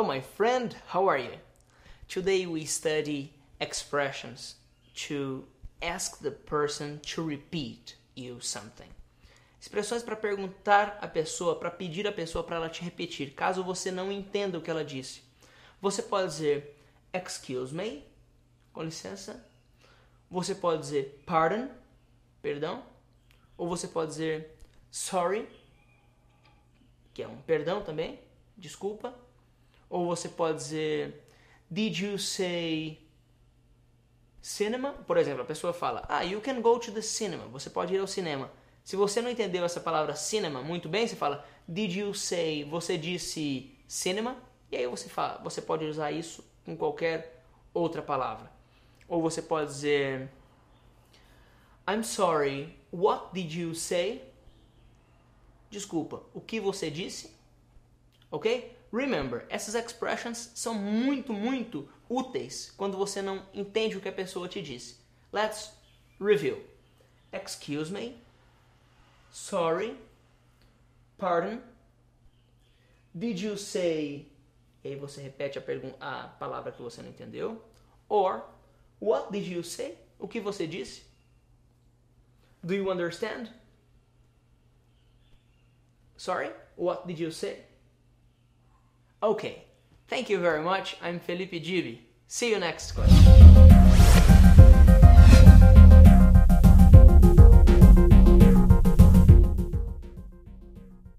[0.00, 1.32] my friend, how are you?
[2.08, 4.54] Today we study expressions
[4.94, 5.44] to
[5.82, 8.88] ask the person to repeat you something.
[9.60, 13.90] Expressões para perguntar a pessoa, para pedir a pessoa para ela te repetir, caso você
[13.90, 15.22] não entenda o que ela disse.
[15.80, 16.74] Você pode dizer
[17.12, 18.02] excuse me,
[18.72, 19.46] com licença.
[20.30, 21.68] Você pode dizer pardon,
[22.40, 22.82] perdão.
[23.58, 24.56] Ou você pode dizer
[24.90, 25.46] sorry,
[27.12, 28.18] que é um perdão também,
[28.56, 29.14] desculpa.
[29.92, 31.22] Ou você pode dizer
[31.70, 32.98] Did you say
[34.40, 34.92] cinema?
[35.06, 37.44] Por exemplo, a pessoa fala Ah, you can go to the cinema.
[37.48, 38.50] Você pode ir ao cinema.
[38.82, 42.64] Se você não entendeu essa palavra cinema muito bem, você fala Did you say?
[42.64, 44.38] Você disse cinema?
[44.70, 48.50] E aí você fala, você pode usar isso com qualquer outra palavra.
[49.06, 50.30] Ou você pode dizer
[51.86, 54.24] I'm sorry, what did you say?
[55.68, 57.36] Desculpa, o que você disse?
[58.30, 58.74] Ok?
[58.92, 64.46] Remember, essas expressions são muito, muito úteis quando você não entende o que a pessoa
[64.48, 64.96] te disse.
[65.32, 65.72] Let's
[66.20, 66.62] review.
[67.32, 68.20] Excuse me.
[69.30, 69.98] Sorry.
[71.16, 71.62] Pardon.
[73.14, 74.30] Did you say?
[74.84, 77.64] E aí você repete a, a palavra que você não entendeu.
[78.10, 78.44] Or,
[79.00, 79.96] what did you say?
[80.18, 81.04] O que você disse?
[82.62, 83.50] Do you understand?
[86.16, 87.64] Sorry, what did you say?
[89.22, 89.62] Okay,
[90.08, 90.96] thank you very much.
[91.00, 92.00] I'm Felipe Gibi.
[92.26, 93.71] See you next question.